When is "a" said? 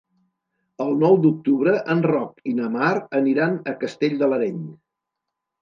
3.73-3.77